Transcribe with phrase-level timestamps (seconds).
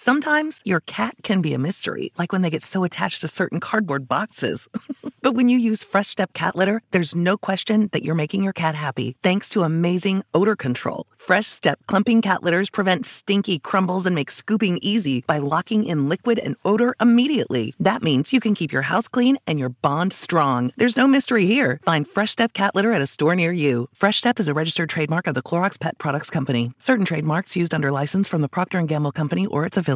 [0.00, 3.58] Sometimes your cat can be a mystery, like when they get so attached to certain
[3.58, 4.68] cardboard boxes.
[5.22, 8.52] but when you use Fresh Step cat litter, there's no question that you're making your
[8.52, 11.08] cat happy thanks to amazing odor control.
[11.16, 16.08] Fresh Step clumping cat litters prevent stinky crumbles and make scooping easy by locking in
[16.08, 17.74] liquid and odor immediately.
[17.80, 20.70] That means you can keep your house clean and your bond strong.
[20.76, 21.80] There's no mystery here.
[21.82, 23.88] Find Fresh Step cat litter at a store near you.
[23.94, 26.70] Fresh Step is a registered trademark of the Clorox Pet Products Company.
[26.78, 29.87] Certain trademarks used under license from the Procter & Gamble Company or its affiliates.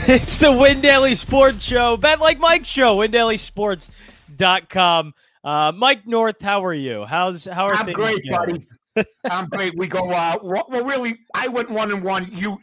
[0.12, 1.98] it's the Win Daily Sports Show.
[1.98, 5.12] Bet like Mike Show, WinDailySports.com.
[5.44, 7.04] Uh, Mike North, how are you?
[7.04, 8.66] How's how are I'm things great, going?
[8.96, 9.08] buddy.
[9.30, 9.76] I'm great.
[9.76, 12.30] We go uh well really I went one and one.
[12.32, 12.58] You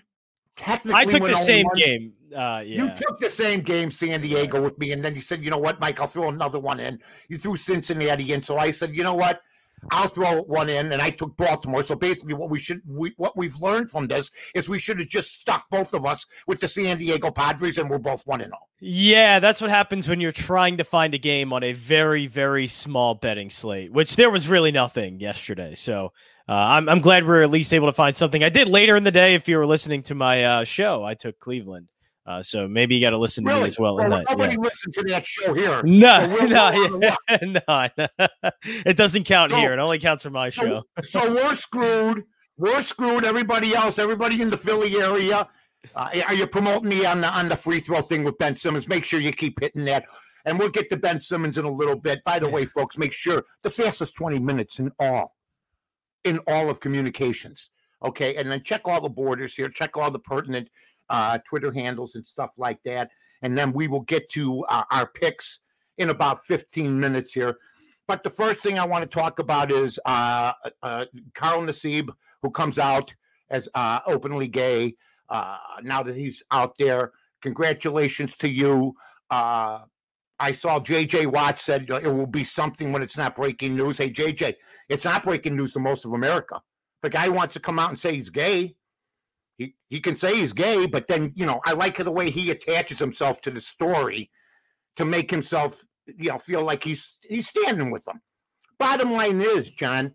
[0.58, 1.76] technically I took the same one.
[1.76, 2.14] game.
[2.36, 2.84] Uh, yeah.
[2.84, 5.58] You took the same game, San Diego, with me, and then you said, "You know
[5.58, 6.02] what, Mike?
[6.02, 7.00] I'll throw another one in."
[7.30, 9.42] You threw Cincinnati in, so I said, "You know what?
[9.92, 11.86] I'll throw one in," and I took Baltimore.
[11.86, 15.08] So basically, what we should, we, what we've learned from this is we should have
[15.08, 18.52] just stuck both of us with the San Diego Padres, and we're both one and
[18.52, 18.68] all.
[18.80, 22.68] Yeah, that's what happens when you're trying to find a game on a very, very
[22.68, 25.76] small betting slate, which there was really nothing yesterday.
[25.76, 26.12] So
[26.50, 28.44] uh, I'm, I'm glad we are at least able to find something.
[28.44, 29.34] I did later in the day.
[29.34, 31.90] If you were listening to my uh, show, I took Cleveland.
[32.26, 34.00] Uh, so maybe you got to listen to me as well.
[34.00, 34.60] in that, nobody yeah.
[34.60, 35.82] listened to that show here.
[35.84, 37.38] No, So we're- no, we're yeah,
[38.18, 38.28] no,
[38.86, 39.72] it doesn't count So- here.
[39.74, 40.84] It only counts for my show.
[41.04, 42.24] So, so we're screwed.
[42.58, 43.24] We're screwed.
[43.24, 45.48] Everybody else, everybody in the Philly area.
[45.96, 48.90] Uh, are you promoting me on the on the free throw thing with Ben Simmons?
[48.90, 50.06] Make sure you keep hitting that,
[50.46, 52.22] and we'll get to Ben Simmons in a little bit.
[52.26, 55.37] By the way, folks, make sure the fastest twenty minutes in all,
[56.24, 57.70] in all of communications.
[58.04, 59.70] Okay, and then check all the borders here.
[59.70, 60.70] Check all the pertinent
[61.10, 63.10] uh, Twitter handles and stuff like that,
[63.42, 65.60] and then we will get to uh, our picks
[65.98, 67.58] in about fifteen minutes here.
[68.08, 72.10] But the first thing I want to talk about is uh, uh, Carl Nassib,
[72.42, 73.14] who comes out
[73.50, 74.96] as uh, openly gay
[75.30, 77.12] uh, now that he's out there.
[77.42, 78.96] Congratulations to you.
[79.30, 79.80] Uh,
[80.40, 83.98] I saw JJ Watt said it will be something when it's not breaking news.
[83.98, 84.56] Hey, JJ,
[84.90, 86.62] it's not breaking news to most of America.
[87.02, 88.76] The guy wants to come out and say he's gay.
[89.58, 92.52] He, he can say he's gay, but then, you know, I like the way he
[92.52, 94.30] attaches himself to the story
[94.98, 98.22] to make himself, you know, feel like he's he's standing with them.
[98.78, 100.14] Bottom line is, John,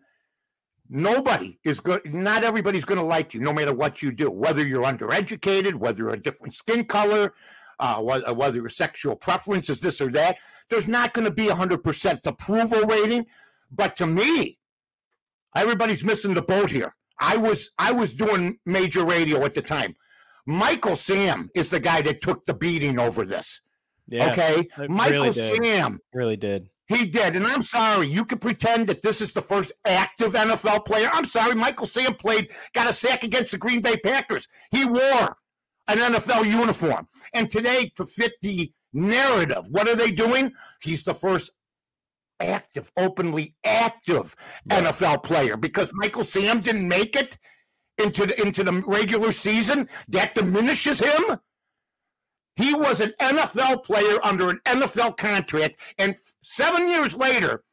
[0.88, 2.03] nobody is good.
[2.15, 4.31] Not everybody's going to like you, no matter what you do.
[4.31, 7.34] Whether you're undereducated, whether you're a different skin color,
[7.82, 10.38] uh, whether, whether your sexual preference is this or that.
[10.70, 13.26] There's not going to be a hundred percent approval rating.
[13.70, 14.59] But to me,
[15.56, 16.94] everybody's missing the boat here.
[17.20, 19.97] I was I was doing major radio at the time.
[20.47, 23.60] Michael Sam is the guy that took the beating over this.
[24.06, 25.32] Yeah, okay, Michael really.
[25.32, 26.69] Sam Really did.
[26.88, 27.37] he did.
[27.37, 31.09] And I'm sorry, you can pretend that this is the first active NFL player.
[31.12, 34.49] I'm sorry, Michael Sam played, got a sack against the Green Bay Packers.
[34.70, 35.37] He wore
[35.93, 37.09] an NFL uniform.
[37.35, 40.53] And today, to fit the narrative, what are they doing?
[40.81, 41.51] He's the first
[42.41, 44.35] active, openly active
[44.69, 47.39] NFL player because Michael Sam didn't make it
[47.99, 49.89] into the, into the regular season.
[50.09, 51.39] That diminishes him.
[52.57, 55.81] He was an NFL player under an NFL contract.
[55.99, 57.65] And seven years later,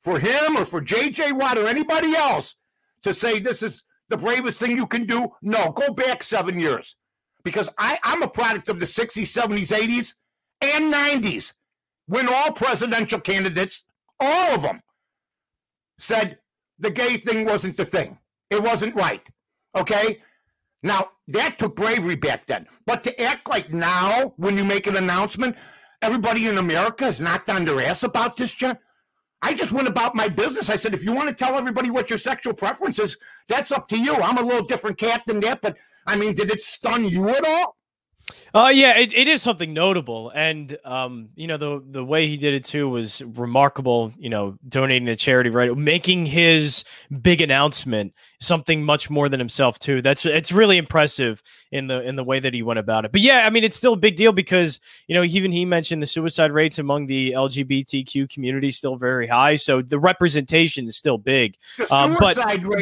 [0.00, 2.56] for him or for JJ Watt or anybody else
[3.02, 6.96] to say this is the bravest thing you can do, no, go back seven years.
[7.44, 10.14] Because I, I'm a product of the 60s, 70s, 80s,
[10.60, 11.52] and 90s
[12.06, 13.82] when all presidential candidates,
[14.20, 14.82] all of them,
[15.98, 16.38] said
[16.78, 18.18] the gay thing wasn't the thing.
[18.50, 19.26] It wasn't right.
[19.76, 20.20] Okay?
[20.82, 22.66] Now, that took bravery back then.
[22.86, 25.56] But to act like now, when you make an announcement,
[26.02, 28.76] everybody in America is knocked on their ass about this, John.
[29.42, 30.70] I just went about my business.
[30.70, 33.16] I said, if you want to tell everybody what your sexual preference is,
[33.48, 34.14] that's up to you.
[34.14, 35.76] I'm a little different cat than that, but
[36.06, 37.76] I mean, did it stun you at all?
[38.54, 42.36] Uh yeah, it, it is something notable, and um, you know the the way he
[42.36, 44.12] did it too was remarkable.
[44.18, 45.76] You know, donating to charity, right?
[45.76, 46.84] Making his
[47.20, 50.02] big announcement something much more than himself too.
[50.02, 53.12] That's it's really impressive in the in the way that he went about it.
[53.12, 56.02] But yeah, I mean, it's still a big deal because you know even he mentioned
[56.02, 61.18] the suicide rates among the LGBTQ community still very high, so the representation is still
[61.18, 61.56] big.
[61.90, 62.36] Um, but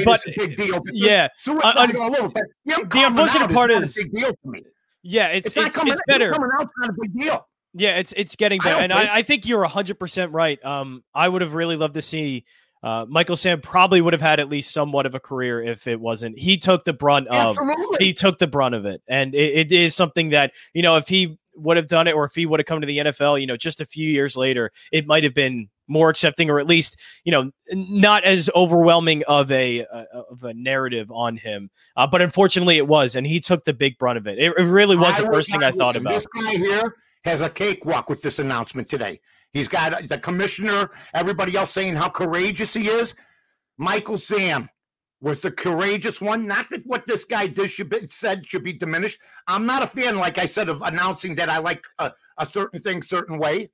[0.04, 0.82] but big deal.
[0.92, 2.28] Yeah, suicide uh, all over.
[2.28, 4.64] But the unfortunate part is, big deal to me.
[5.02, 6.30] Yeah, it's it's, it's, coming, it's better.
[6.30, 7.46] Coming out's not a big deal.
[7.72, 10.62] Yeah, it's it's getting better, I and I, I, think you're hundred percent right.
[10.64, 12.44] Um, I would have really loved to see.
[12.82, 16.00] Uh, Michael Sam probably would have had at least somewhat of a career if it
[16.00, 16.38] wasn't.
[16.38, 17.58] He took the brunt of.
[17.58, 18.06] Absolutely.
[18.06, 21.06] He took the brunt of it, and it, it is something that you know if
[21.06, 23.46] he would have done it, or if he would have come to the NFL, you
[23.46, 26.96] know, just a few years later, it might have been more accepting or at least
[27.24, 31.70] you know not as overwhelming of a uh, of a narrative on him.
[31.96, 34.38] Uh, but unfortunately it was and he took the big brunt of it.
[34.38, 36.14] It, it really was I the first thing i thought about.
[36.14, 36.94] This guy here
[37.24, 39.20] has a cakewalk with this announcement today.
[39.52, 43.14] He's got the commissioner everybody else saying how courageous he is.
[43.76, 44.68] Michael sam
[45.20, 46.46] was the courageous one.
[46.46, 49.20] Not that what this guy did should be, said should be diminished.
[49.46, 52.80] I'm not a fan like i said of announcing that i like a, a certain
[52.80, 53.70] thing certain way.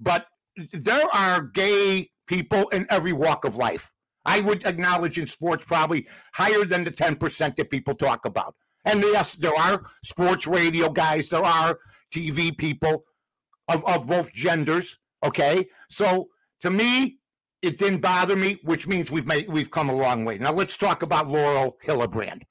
[0.00, 0.26] But
[0.72, 3.90] there are gay people in every walk of life.
[4.24, 8.54] I would acknowledge in sports probably higher than the 10% that people talk about.
[8.84, 11.78] And yes, there are sports radio guys, there are
[12.12, 13.04] TV people
[13.68, 14.98] of, of both genders.
[15.24, 15.68] Okay.
[15.88, 16.28] So
[16.60, 17.18] to me,
[17.62, 20.36] it didn't bother me, which means we've made we've come a long way.
[20.36, 22.42] Now let's talk about Laurel Hillenbrand.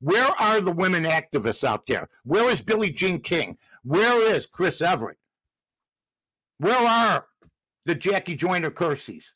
[0.00, 2.08] Where are the women activists out there?
[2.24, 3.58] Where is Billie Jean King?
[3.82, 5.18] Where is Chris Evert?
[6.58, 7.26] Where are
[7.86, 9.26] the Jackie Joyner Kerseys?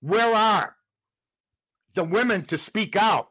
[0.00, 0.76] Where are
[1.94, 3.28] the women to speak out,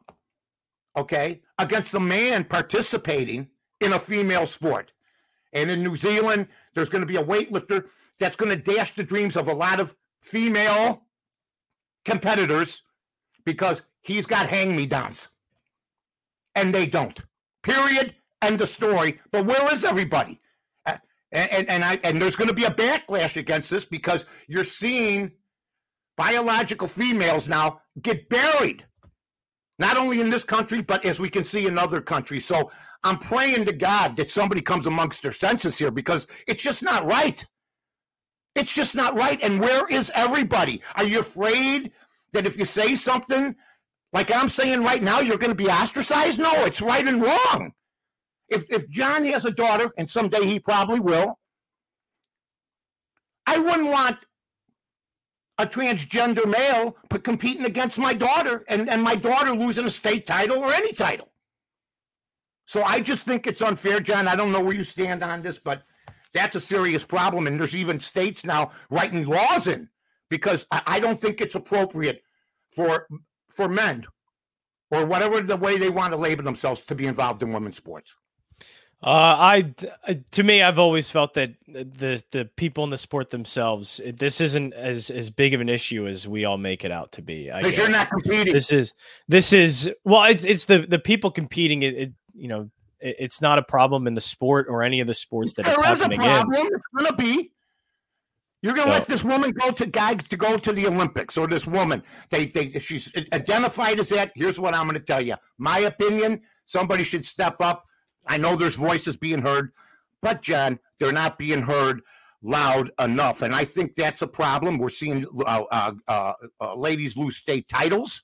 [0.95, 3.49] okay, against a man participating
[3.79, 4.91] in a female sport?
[5.53, 7.87] And in New Zealand, there's going to be a weightlifter
[8.19, 11.05] that's going to dash the dreams of a lot of female
[12.05, 12.83] competitors
[13.45, 15.29] because he's got hang me downs.
[16.55, 17.19] And they don't.
[17.63, 18.15] Period.
[18.41, 19.19] End of story.
[19.31, 20.40] But where is everybody?
[21.31, 24.63] And, and, and I and there's going to be a backlash against this because you're
[24.63, 25.31] seeing
[26.17, 28.85] biological females now get buried,
[29.79, 32.45] not only in this country, but as we can see in other countries.
[32.45, 32.69] So
[33.03, 37.05] I'm praying to God that somebody comes amongst their senses here because it's just not
[37.05, 37.43] right.
[38.55, 39.41] It's just not right.
[39.41, 40.81] And where is everybody?
[40.95, 41.91] Are you afraid
[42.33, 43.55] that if you say something
[44.11, 46.39] like I'm saying right now, you're going to be ostracized?
[46.39, 47.73] No, it's right and wrong
[48.51, 51.39] if if John has a daughter, and someday he probably will,
[53.47, 54.17] I wouldn't want
[55.57, 60.57] a transgender male competing against my daughter and, and my daughter losing a state title
[60.57, 61.31] or any title.
[62.65, 64.27] So I just think it's unfair, John.
[64.27, 65.83] I don't know where you stand on this, but
[66.33, 67.47] that's a serious problem.
[67.47, 69.89] And there's even states now writing laws in
[70.29, 72.23] because I, I don't think it's appropriate
[72.73, 73.07] for
[73.49, 74.05] for men
[74.89, 78.15] or whatever the way they want to label themselves to be involved in women's sports.
[79.03, 79.73] Uh, I
[80.29, 84.75] to me, I've always felt that the the people in the sport themselves, this isn't
[84.75, 87.45] as as big of an issue as we all make it out to be.
[87.51, 88.53] Because you're not competing.
[88.53, 88.93] This is
[89.27, 91.81] this is well, it's it's the the people competing.
[91.81, 92.69] It, it you know,
[92.99, 95.73] it, it's not a problem in the sport or any of the sports that there
[95.79, 96.67] it's happening a problem.
[96.67, 96.67] in.
[96.67, 97.51] It's gonna be.
[98.61, 101.47] You're gonna so, let this woman go to guy to go to the Olympics, or
[101.47, 104.31] this woman they they she's identified as that.
[104.35, 105.37] Here's what I'm gonna tell you.
[105.57, 107.83] My opinion: somebody should step up
[108.27, 109.71] I know there's voices being heard,
[110.21, 112.01] but John, they're not being heard
[112.43, 114.77] loud enough, and I think that's a problem.
[114.77, 118.23] We're seeing uh, uh, uh, uh, ladies lose state titles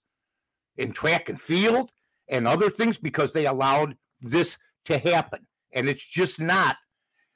[0.77, 1.91] in track and field
[2.27, 6.77] and other things because they allowed this to happen, and it's just not.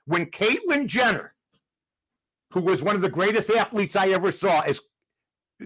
[0.06, 1.36] When Caitlyn Jenner,
[2.52, 4.82] who was one of the greatest athletes I ever saw, is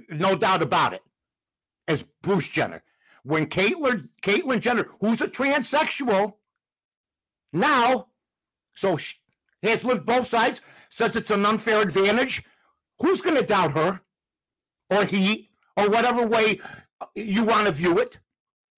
[0.09, 1.01] no doubt about it,
[1.87, 2.83] as Bruce Jenner.
[3.23, 6.33] When Caitlyn Caitlyn Jenner, who's a transsexual,
[7.55, 8.07] now,
[8.75, 9.15] so she
[9.63, 12.43] has lived both sides, says it's an unfair advantage.
[12.99, 14.01] Who's going to doubt her
[14.89, 16.59] or he or whatever way
[17.15, 18.19] you want to view it?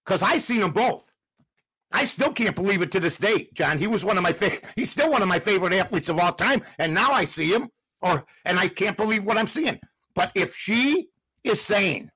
[0.04, 1.12] Because I've seen them both.
[1.92, 3.78] I still can't believe it to this day, John.
[3.78, 4.64] He was one of my favorite.
[4.76, 7.70] He's still one of my favorite athletes of all time, and now I see him,
[8.02, 9.80] or and I can't believe what I'm seeing.
[10.14, 11.08] But if she
[11.44, 12.10] is saying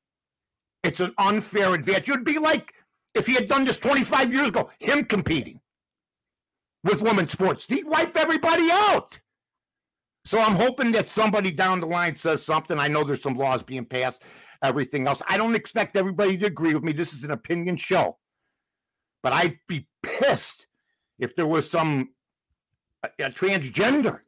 [0.82, 2.74] it's an unfair advantage, it'd be like
[3.14, 5.60] if he had done this 25 years ago, him competing
[6.84, 7.66] with women's sports.
[7.66, 9.18] He'd wipe everybody out.
[10.24, 12.78] So I'm hoping that somebody down the line says something.
[12.78, 14.22] I know there's some laws being passed,
[14.62, 15.20] everything else.
[15.28, 16.92] I don't expect everybody to agree with me.
[16.92, 18.18] This is an opinion show.
[19.22, 20.66] But I'd be pissed
[21.18, 22.10] if there was some
[23.02, 24.20] a, a transgender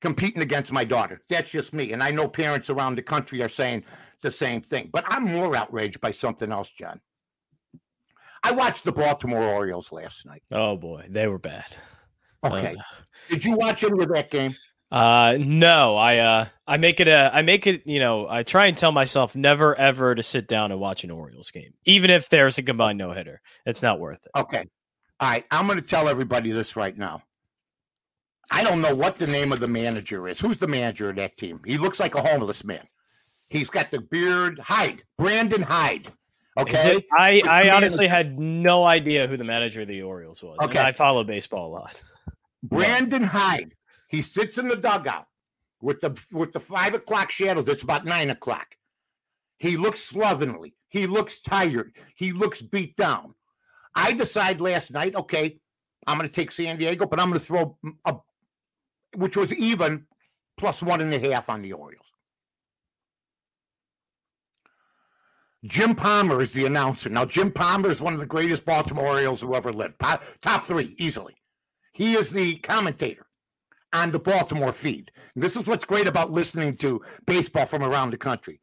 [0.00, 1.20] competing against my daughter.
[1.28, 1.92] That's just me.
[1.92, 3.84] And I know parents around the country are saying
[4.22, 4.90] the same thing.
[4.92, 7.00] But I'm more outraged by something else, John.
[8.42, 10.42] I watched the Baltimore Orioles last night.
[10.50, 11.76] Oh boy, they were bad.
[12.44, 12.74] Okay.
[12.76, 12.82] Uh,
[13.28, 14.54] Did you watch any of that game?
[14.90, 18.66] Uh no, I uh I make it a I make it, you know, I try
[18.66, 21.74] and tell myself never ever to sit down and watch an Orioles game.
[21.84, 23.40] Even if there's a combined no hitter.
[23.66, 24.38] It's not worth it.
[24.38, 24.66] Okay.
[25.20, 25.44] All right.
[25.50, 27.22] I'm gonna tell everybody this right now.
[28.50, 30.40] I don't know what the name of the manager is.
[30.40, 31.60] Who's the manager of that team?
[31.64, 32.84] He looks like a homeless man.
[33.48, 34.58] He's got the beard.
[34.58, 36.12] Hyde, Brandon Hyde.
[36.58, 36.96] Okay.
[36.96, 40.58] It, I, I honestly had no idea who the manager of the Orioles was.
[40.62, 40.80] Okay.
[40.80, 42.02] I follow baseball a lot.
[42.62, 43.74] Brandon Hyde.
[44.08, 45.26] He sits in the dugout
[45.80, 47.68] with the with the five o'clock shadows.
[47.68, 48.76] It's about nine o'clock.
[49.58, 50.74] He looks slovenly.
[50.88, 51.94] He looks tired.
[52.16, 53.34] He looks beat down.
[53.94, 55.58] I decide last night, okay,
[56.06, 58.16] I'm going to take San Diego, but I'm going to throw mm, a
[59.16, 60.06] which was even
[60.56, 62.06] plus one and a half on the Orioles.
[65.66, 67.10] Jim Palmer is the announcer.
[67.10, 69.98] Now, Jim Palmer is one of the greatest Baltimore Orioles who ever lived.
[69.98, 71.36] Top three, easily.
[71.92, 73.26] He is the commentator
[73.92, 75.10] on the Baltimore feed.
[75.36, 78.60] This is what's great about listening to baseball from around the country.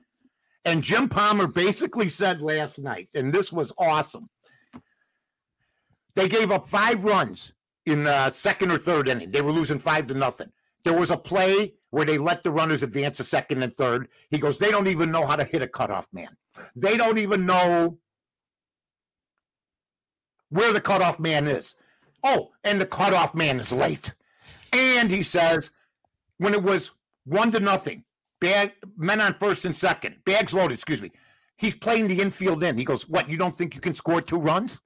[0.65, 4.29] And Jim Palmer basically said last night, and this was awesome.
[6.15, 7.53] They gave up five runs
[7.85, 9.29] in the second or third inning.
[9.29, 10.51] They were losing five to nothing.
[10.84, 14.10] There was a play where they let the runners advance to second and third.
[14.29, 16.36] He goes, they don't even know how to hit a cutoff man.
[16.75, 17.98] They don't even know
[20.50, 21.75] where the cutoff man is.
[22.24, 24.13] Oh, and the cutoff man is late.
[24.74, 25.72] And he says,
[26.38, 26.91] when it was
[27.25, 28.03] one to nothing,
[28.39, 31.12] bag men on first and second, bags loaded, excuse me.
[31.57, 32.77] He's playing the infield in.
[32.77, 34.79] He goes, What, you don't think you can score two runs?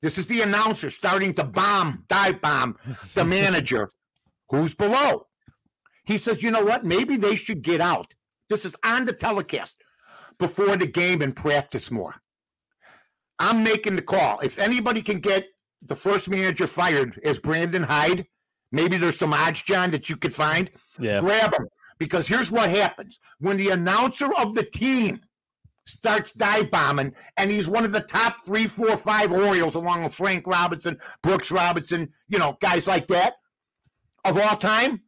[0.00, 2.76] This is the announcer starting to bomb, dive bomb
[3.14, 3.90] the manager
[4.50, 5.26] who's below.
[6.04, 6.84] He says, you know what?
[6.84, 8.14] Maybe they should get out.
[8.48, 9.76] This is on the telecast
[10.38, 12.14] before the game and practice more.
[13.38, 14.38] I'm making the call.
[14.40, 15.48] If anybody can get
[15.82, 18.26] the first manager fired as Brandon Hyde,
[18.72, 20.70] maybe there's some odds, John, that you could find.
[20.98, 21.20] Yeah.
[21.20, 21.66] Grab him.
[21.98, 25.20] Because here's what happens when the announcer of the team
[25.86, 30.14] starts dive bombing, and he's one of the top three, four, five Orioles, along with
[30.14, 33.34] Frank Robinson, Brooks Robinson, you know, guys like that
[34.26, 35.00] of all time.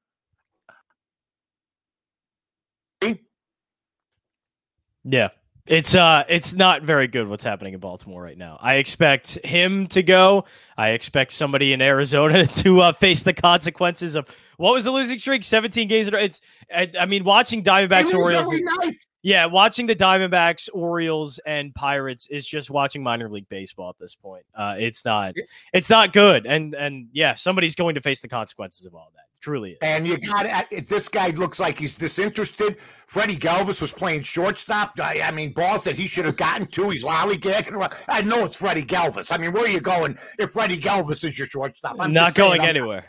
[5.05, 5.29] Yeah.
[5.69, 8.59] It's uh it's not very good what's happening in Baltimore right now.
[8.61, 10.45] I expect him to go.
[10.79, 15.19] I expect somebody in Arizona to uh, face the consequences of what was the losing
[15.19, 15.45] streak?
[15.45, 16.09] 17 games.
[16.09, 16.41] in It's
[16.75, 18.49] I, I mean watching Diamondbacks Orioles.
[18.83, 19.07] Nice.
[19.23, 24.15] Yeah, watching the Diamondbacks, Orioles, and Pirates is just watching minor league baseball at this
[24.15, 24.45] point.
[24.55, 25.35] Uh, it's not,
[25.73, 29.28] it's not good, and and yeah, somebody's going to face the consequences of all that.
[29.41, 29.79] Truly, is.
[29.83, 30.89] and you got it.
[30.89, 32.77] this guy looks like he's disinterested.
[33.07, 34.99] Freddie Galvis was playing shortstop.
[35.01, 36.91] I, I mean, Ball said he should have gotten two.
[36.91, 37.95] He's lollygagging around.
[38.09, 39.31] I know it's Freddie Galvis.
[39.31, 41.97] I mean, where are you going if Freddie Galvis is your shortstop?
[42.01, 43.05] I'm not going anywhere.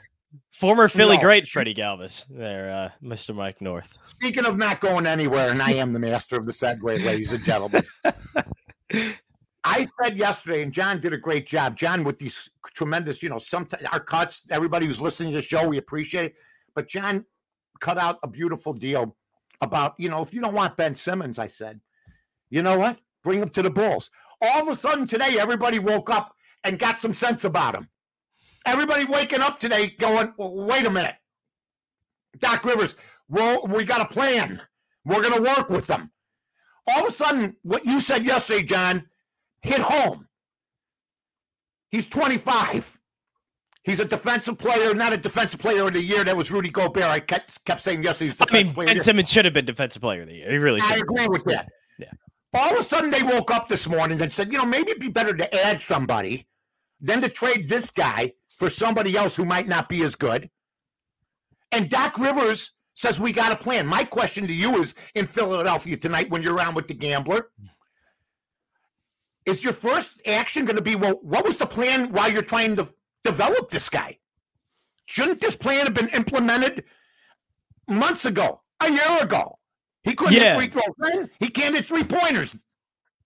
[0.51, 1.21] Former Philly no.
[1.23, 3.33] great Freddie Galvis, there, uh, Mr.
[3.33, 3.97] Mike North.
[4.05, 7.43] Speaking of not going anywhere, and I am the master of the segue, ladies and
[7.43, 7.83] gentlemen.
[9.63, 11.77] I said yesterday, and John did a great job.
[11.77, 15.67] John, with these tremendous, you know, sometimes our cuts, everybody who's listening to the show,
[15.67, 16.35] we appreciate it.
[16.75, 17.25] But John
[17.81, 19.15] cut out a beautiful deal
[19.61, 21.81] about, you know, if you don't want Ben Simmons, I said,
[22.49, 22.99] you know what?
[23.23, 24.09] Bring him to the Bulls.
[24.41, 27.89] All of a sudden today, everybody woke up and got some sense about him.
[28.65, 31.15] Everybody waking up today going, well, wait a minute.
[32.39, 32.95] Doc Rivers,
[33.27, 34.61] well, we got a plan.
[35.05, 36.11] We're going to work with them.
[36.87, 39.08] All of a sudden, what you said yesterday, John,
[39.61, 40.27] hit home.
[41.89, 42.97] He's 25.
[43.83, 46.23] He's a defensive player, not a defensive player of the year.
[46.23, 47.03] That was Rudy Gobert.
[47.03, 48.35] I kept, kept saying yesterday.
[48.39, 50.51] I mean, Ben Simmons should have been defensive player of the year.
[50.51, 50.79] He really.
[50.81, 50.91] Should.
[50.91, 51.67] I agree with that.
[51.97, 52.11] Yeah.
[52.53, 55.01] All of a sudden, they woke up this morning and said, you know, maybe it'd
[55.01, 56.47] be better to add somebody
[56.99, 60.49] than to trade this guy for somebody else who might not be as good.
[61.71, 63.87] And Doc Rivers says we got a plan.
[63.87, 67.49] My question to you is in Philadelphia tonight when you're around with the gambler,
[69.45, 72.75] is your first action going to be, well, what was the plan while you're trying
[72.75, 72.91] to
[73.23, 74.17] develop this guy?
[75.05, 76.83] Shouldn't this plan have been implemented
[77.87, 79.57] months ago, a year ago?
[80.03, 80.59] He couldn't yeah.
[80.59, 81.29] hit free throws then.
[81.39, 82.63] He can't hit three pointers.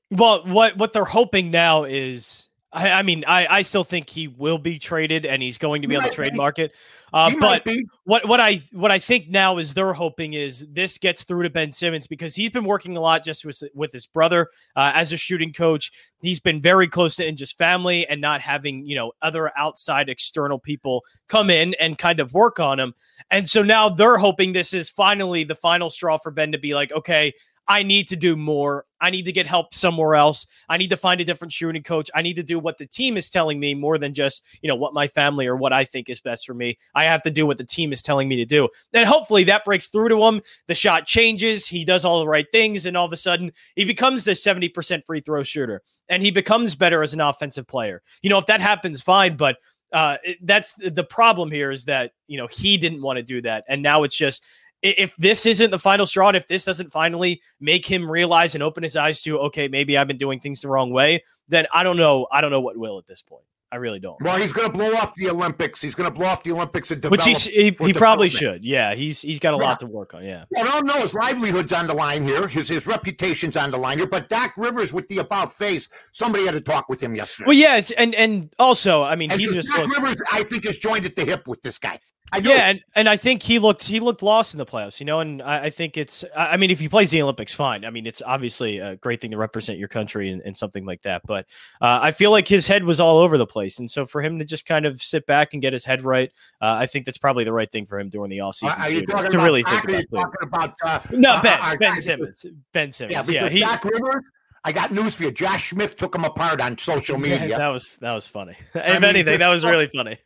[0.09, 4.27] Well, what what they're hoping now is I, I mean, I, I still think he
[4.27, 6.37] will be traded, and he's going to be He on the trade be.
[6.37, 6.73] market.
[7.13, 7.67] Uh, but
[8.05, 11.49] what what I what I think now is they're hoping is this gets through to
[11.51, 15.11] Ben Simmons because he's been working a lot just with with his brother uh, as
[15.11, 15.91] a shooting coach.
[16.21, 20.09] He's been very close to in just family and not having you know other outside
[20.09, 22.95] external people come in and kind of work on him.
[23.29, 26.73] And so now they're hoping this is finally the final straw for Ben to be
[26.73, 27.33] like, okay,
[27.67, 28.85] I need to do more.
[28.99, 30.45] I need to get help somewhere else.
[30.69, 32.09] I need to find a different shooting coach.
[32.13, 34.75] I need to do what the team is telling me more than just, you know,
[34.75, 36.77] what my family or what I think is best for me.
[36.95, 38.69] I have to do what the team is telling me to do.
[38.93, 40.41] And hopefully that breaks through to him.
[40.67, 41.67] The shot changes.
[41.67, 42.85] He does all the right things.
[42.85, 46.75] And all of a sudden he becomes the 70% free throw shooter and he becomes
[46.75, 48.01] better as an offensive player.
[48.21, 49.37] You know, if that happens, fine.
[49.37, 49.57] But
[49.93, 53.63] uh, that's the problem here is that, you know, he didn't want to do that.
[53.69, 54.43] And now it's just,
[54.83, 58.63] if this isn't the final straw, and if this doesn't finally make him realize and
[58.63, 61.83] open his eyes to, okay, maybe I've been doing things the wrong way, then I
[61.83, 62.27] don't know.
[62.31, 63.43] I don't know what will at this point.
[63.71, 64.21] I really don't.
[64.21, 65.81] Well, he's going to blow off the Olympics.
[65.81, 67.27] He's going to blow off the Olympics and Which develop.
[67.27, 68.63] he's, he, he probably should.
[68.63, 69.63] Yeah, he's he's got a Yeah.
[69.63, 70.23] lot to work on.
[70.23, 70.45] Yeah.
[70.55, 71.01] I don't know.
[71.01, 72.47] His livelihood's on the line here.
[72.47, 74.05] His his reputation's on the line here.
[74.05, 77.47] But Doc Rivers with the about face, somebody had to talk with him yesterday.
[77.47, 80.67] Well, yes, and and also, I mean, and he just Doc looked, Rivers, I think,
[80.67, 81.99] is joined at the hip with this guy.
[82.31, 85.05] I yeah, and, and I think he looked he looked lost in the playoffs, you
[85.05, 87.85] know, and I, I think it's I mean if he plays the Olympics, fine.
[87.85, 91.03] I mean it's obviously a great thing to represent your country and, and something like
[91.03, 91.45] that, but
[91.79, 94.39] uh, I feel like his head was all over the place, and so for him
[94.39, 97.19] to just kind of sit back and get his head right, uh, I think that's
[97.19, 99.99] probably the right thing for him during the offseason too, to, really think or are
[99.99, 102.01] you about talking about uh, No, uh, Ben Ben?
[102.01, 104.23] Simmons, Ben Yeah, Simmons, because yeah, he Doc Rivers.
[104.65, 105.31] I got news for you.
[105.31, 107.57] Josh Smith took him apart on social media.
[107.57, 108.55] that was that was funny.
[108.73, 110.17] if mean, anything, that was look- really funny.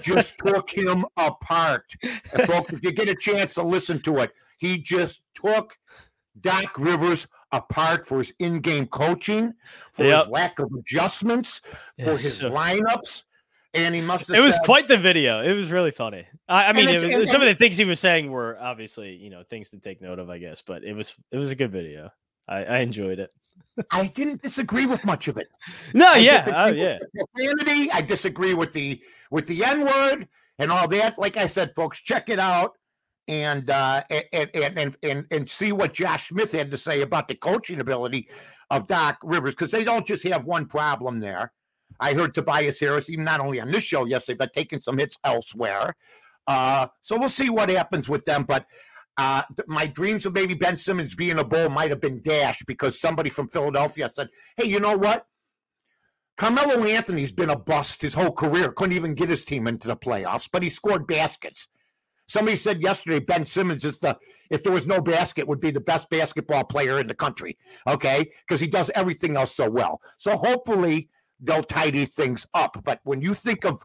[0.00, 1.84] just took him apart.
[2.02, 5.76] And folks, if you get a chance to listen to it, he just took
[6.40, 9.52] Doc Rivers apart for his in-game coaching,
[9.92, 10.18] for Yep.
[10.20, 11.60] his lack of adjustments,
[11.98, 13.24] for Yeah, his lineups,
[13.74, 14.36] and he must have.
[14.36, 15.42] It was said- quite the video.
[15.42, 16.24] It was really funny.
[16.48, 19.16] I, I mean, it was, and- some of the things he was saying were obviously,
[19.16, 20.62] you know, things to take note of, I guess.
[20.62, 22.10] But it was it was a good video.
[22.48, 23.30] I, I enjoyed it.
[23.90, 25.48] I didn't disagree with much of it.
[25.94, 26.98] No, I yeah, oh, yeah.
[27.34, 27.90] Profanity.
[27.90, 30.28] I disagree with the with the N word
[30.58, 31.18] and all that.
[31.18, 32.76] Like I said, folks, check it out
[33.28, 37.28] and uh, and, and and and and see what Josh Smith had to say about
[37.28, 38.28] the coaching ability
[38.70, 41.52] of Doc Rivers because they don't just have one problem there.
[42.00, 45.16] I heard Tobias Harris, even not only on this show yesterday, but taking some hits
[45.24, 45.94] elsewhere.
[46.46, 48.44] Uh, so we'll see what happens with them.
[48.44, 48.66] But
[49.16, 53.00] uh, my dreams of maybe Ben Simmons being a bull might have been dashed because
[53.00, 55.26] somebody from Philadelphia said, "Hey, you know what?
[56.38, 58.72] Carmelo Anthony's been a bust his whole career.
[58.72, 61.68] Couldn't even get his team into the playoffs, but he scored baskets.
[62.26, 64.16] Somebody said yesterday Ben Simmons is the
[64.48, 67.58] if there was no basket would be the best basketball player in the country.
[67.86, 70.00] Okay, because he does everything else so well.
[70.18, 72.80] So hopefully they'll tidy things up.
[72.84, 73.82] But when you think of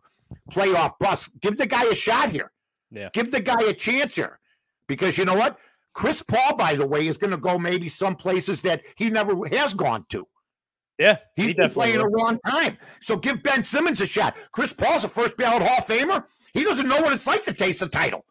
[0.51, 2.51] playoff bust, give the guy a shot here.
[2.91, 3.09] Yeah.
[3.13, 4.39] Give the guy a chance here,
[4.87, 5.57] because you know what.
[5.93, 9.33] Chris Paul, by the way, is going to go maybe some places that he never
[9.51, 10.27] has gone to.
[10.99, 12.77] Yeah, He's he been playing a long time.
[13.01, 14.35] So give Ben Simmons a shot.
[14.51, 16.23] Chris Paul's a first ballot Hall of Famer.
[16.53, 18.25] He doesn't know what it's like to taste a title.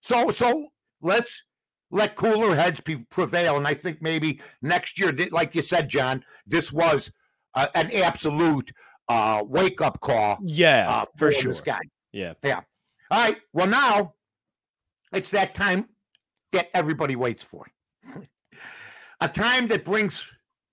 [0.00, 0.68] So so
[1.00, 1.42] let's
[1.90, 3.56] let cooler heads be, prevail.
[3.56, 7.10] And I think maybe next year, like you said, John, this was
[7.54, 8.72] uh, an absolute
[9.08, 11.52] uh, wake up call Yeah, uh, for for sure.
[11.52, 11.80] this guy.
[12.12, 12.34] Yeah.
[12.44, 12.62] All
[13.10, 13.38] right.
[13.52, 14.14] Well, now
[15.12, 15.88] it's that time
[16.52, 17.66] that everybody waits for.
[19.20, 20.24] A time that brings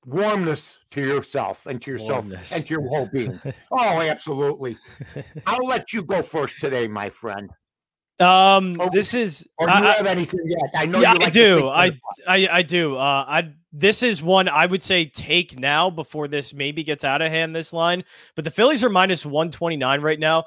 [0.06, 2.56] warmness to yourself and to yourself Warmness.
[2.56, 3.40] and to your whole being.
[3.72, 4.78] oh, absolutely.
[5.48, 7.50] I'll let you go first today, my friend.
[8.20, 10.70] Um, Oh, this is Or do I- you I- have anything yet?
[10.76, 11.68] I know yeah, you like I do.
[11.68, 11.86] I,
[12.28, 12.96] I I do.
[12.96, 17.22] Uh, I this is one I would say take now before this maybe gets out
[17.22, 17.54] of hand.
[17.54, 20.46] This line, but the Phillies are minus one twenty nine right now.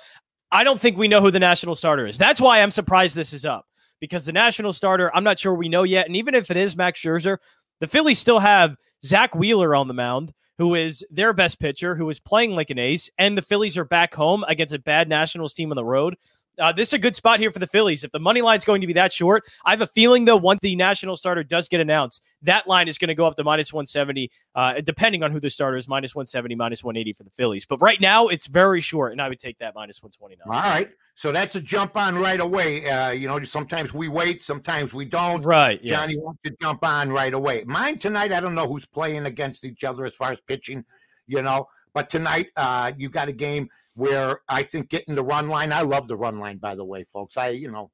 [0.51, 2.16] I don't think we know who the national starter is.
[2.16, 3.66] That's why I'm surprised this is up
[4.00, 6.06] because the national starter I'm not sure we know yet.
[6.06, 7.38] And even if it is Max Scherzer,
[7.80, 12.08] the Phillies still have Zack Wheeler on the mound, who is their best pitcher, who
[12.11, 15.54] is playing like an ace, and the Phillies are back home against a bad Nationals
[15.54, 16.16] team on the road.
[16.58, 18.02] Uh, this is a good spot here for the Phillies.
[18.02, 20.58] If the money line's going to be that short, I have a feeling though once
[20.61, 23.72] the national starter does get announced, that line is going to go up to minus
[23.72, 27.64] 170, uh, depending on who the starter is, minus 170, minus 180 for the Phillies.
[27.64, 30.44] But right now, it's very short, and I would take that minus 129.
[30.52, 30.90] All right.
[31.18, 32.88] So that's a jump on right away.
[32.88, 35.44] Uh, you know, sometimes we wait, sometimes we don't.
[35.44, 35.81] Right.
[35.83, 35.96] Yeah.
[35.96, 37.64] Johnny wants to jump on right away.
[37.66, 40.85] Mine tonight, I don't know who's playing against each other as far as pitching,
[41.26, 41.66] you know.
[41.92, 45.72] But tonight, uh, you got a game where I think getting the run line.
[45.72, 47.37] I love the run line, by the way, folks.
[47.37, 47.90] I, you know,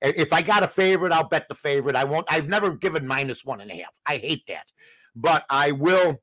[0.00, 1.94] if I got a favorite, I'll bet the favorite.
[1.94, 2.26] I won't.
[2.30, 3.92] I've never given minus one and a half.
[4.06, 4.64] I hate that,
[5.14, 6.22] but I will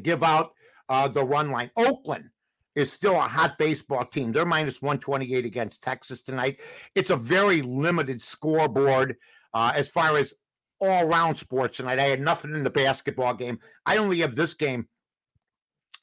[0.00, 0.52] give out
[0.88, 1.70] uh, the run line.
[1.76, 2.30] Oakland
[2.74, 4.32] is still a hot baseball team.
[4.32, 6.60] They're minus 128 against Texas tonight.
[6.94, 9.16] It's a very limited scoreboard
[9.54, 10.34] uh, as far as
[10.80, 11.98] all round sports tonight.
[11.98, 13.58] I had nothing in the basketball game.
[13.86, 14.88] I only have this game,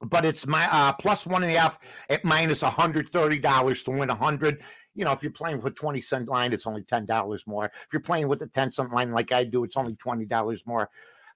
[0.02, 1.80] but it's my uh, plus one and a half
[2.10, 4.64] at minus $130 to win 100
[5.00, 7.66] you know, if you're playing with a 20 cent line, it's only $10 more.
[7.66, 10.90] If you're playing with a 10 cent line like I do, it's only $20 more.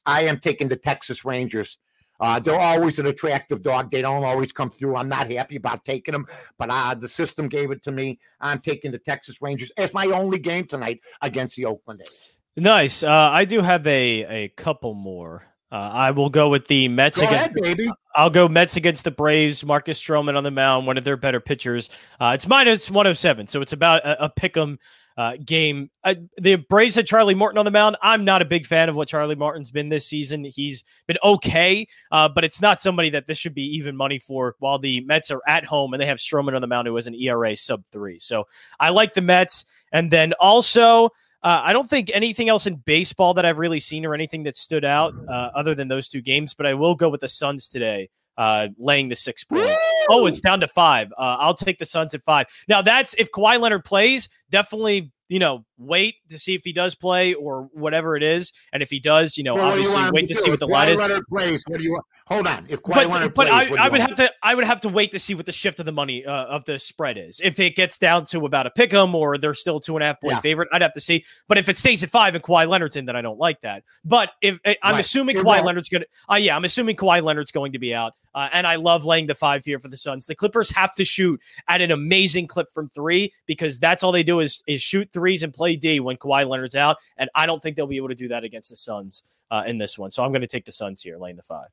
[0.05, 1.77] I am taking the Texas Rangers.
[2.19, 3.91] Uh, they're always an attractive dog.
[3.91, 4.95] They don't always come through.
[4.95, 6.25] I'm not happy about taking them,
[6.57, 8.19] but uh, the system gave it to me.
[8.39, 12.29] I'm taking the Texas Rangers as my only game tonight against the Oakland A's.
[12.55, 13.03] Nice.
[13.03, 15.43] Uh, I do have a a couple more.
[15.71, 17.49] Uh, I will go with the Mets Go against.
[17.49, 17.89] ahead, baby.
[18.15, 19.65] I'll go Mets against the Braves.
[19.65, 21.89] Marcus Stroman on the mound, one of their better pitchers.
[22.21, 24.77] Uh, it's minus 107, so it's about a, a pick 'em
[25.17, 25.89] uh, game.
[26.03, 27.97] Uh, the Braves had Charlie Morton on the mound.
[28.01, 30.43] I'm not a big fan of what Charlie Morton's been this season.
[30.43, 34.55] He's been okay, uh, but it's not somebody that this should be even money for.
[34.59, 37.07] While the Mets are at home and they have Stroman on the mound, who has
[37.07, 38.19] an ERA sub three.
[38.19, 38.47] So
[38.79, 41.09] I like the Mets, and then also.
[41.45, 44.55] Uh, I don't think anything else in baseball that I've really seen or anything that
[44.55, 47.67] stood out uh, other than those two games, but I will go with the Suns
[47.67, 49.77] today, uh, laying the six points.
[50.09, 51.11] Oh, it's down to five.
[51.17, 52.47] Uh, I'll take the Suns at five.
[52.67, 56.93] Now, that's if Kawhi Leonard plays, definitely, you know, wait to see if he does
[56.95, 58.53] play or whatever it is.
[58.71, 60.39] And if he does, you know, Well, do you obviously wait to do?
[60.39, 61.01] see what the line is.
[61.29, 61.63] Plays.
[61.67, 62.03] What do you want?
[62.27, 62.65] Hold on.
[62.69, 64.55] If Kawhi But, Leonard but plays, I, what do you I would have to I
[64.55, 66.77] would have to wait to see what the shift of the money uh, of the
[66.79, 67.41] spread is.
[67.43, 70.05] If it gets down to about a pick 'em or they're still two and a
[70.07, 70.39] half point Yeah.
[70.39, 71.25] favorite, I'd have to see.
[71.49, 73.83] But if it stays at five and Kawhi Leonard's in, then I don't like that.
[74.05, 74.99] But if eh, I'm Right.
[75.01, 75.63] assuming Kawhi.
[75.65, 78.75] Leonard's gonna, uh, yeah, I'm assuming Kawhi Leonard's going to be out, uh, and I
[78.75, 80.25] love laying the five here for the Suns.
[80.25, 84.23] The Clippers have to shoot at an amazing clip from three because that's all they
[84.23, 87.61] do is is shoot threes and play D when Kawhi Leonard's out, and I don't
[87.61, 90.11] think they'll be able to do that against the Suns uh, in this one.
[90.11, 91.69] So I'm going to take the Suns here, laying the five.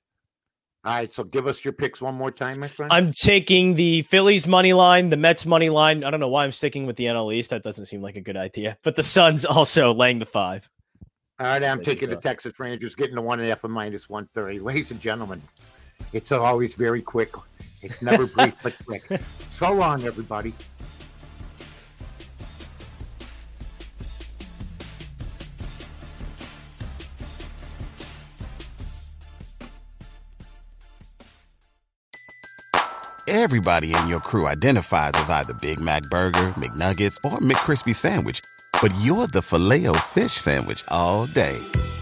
[0.84, 1.12] All right.
[1.12, 2.90] So give us your picks one more time, my friend.
[2.90, 6.04] I'm taking the Phillies money line, the Mets money line.
[6.04, 7.50] I don't know why I'm sticking with the NL East.
[7.50, 8.78] That doesn't seem like a good idea.
[8.82, 10.70] But the Suns also laying the five.
[11.38, 12.16] All right, I'm you taking the.
[12.16, 14.58] Texas Rangers, getting the one and a half and minus one thirty.
[14.58, 15.40] Ladies and gentlemen,
[16.12, 17.30] it's always very quick.
[17.82, 19.04] It's never brief but quick.
[19.50, 20.54] So long, everybody.
[33.26, 38.40] Everybody in your crew identifies as either Big Mac Burger, McNuggets, or McCrispy Sandwich.
[38.80, 41.58] But you're the Filet-O-Fish Sandwich all day.